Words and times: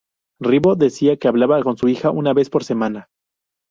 Ribó 0.39 0.75
decía 0.75 1.17
que 1.17 1.27
hablaba 1.27 1.61
con 1.61 1.77
su 1.77 1.87
hija 1.87 2.09
una 2.09 2.33
vez 2.33 2.49
por 2.49 2.63
semana. 2.63 3.09